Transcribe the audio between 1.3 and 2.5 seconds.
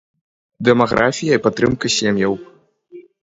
і падтрымка сем'яў.